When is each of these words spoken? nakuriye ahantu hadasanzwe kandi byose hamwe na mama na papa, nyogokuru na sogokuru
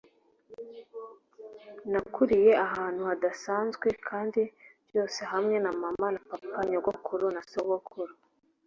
nakuriye 1.91 2.51
ahantu 2.65 3.01
hadasanzwe 3.09 3.87
kandi 4.07 4.41
byose 4.87 5.19
hamwe 5.31 5.55
na 5.63 5.71
mama 5.83 6.07
na 6.15 6.21
papa, 6.29 6.59
nyogokuru 6.69 7.25
na 7.35 7.41
sogokuru 7.51 8.13